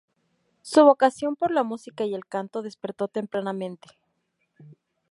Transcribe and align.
Su 0.63 0.83
vocación 0.83 1.35
por 1.35 1.51
la 1.51 1.61
música 1.61 2.05
y 2.05 2.15
el 2.15 2.25
canto 2.25 2.63
despertó 2.63 3.07
tempranamente. 3.07 3.87